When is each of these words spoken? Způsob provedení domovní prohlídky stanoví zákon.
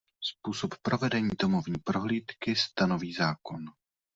Způsob 0.23 0.75
provedení 0.81 1.29
domovní 1.41 1.77
prohlídky 1.83 2.55
stanoví 2.55 3.13
zákon. 3.13 3.65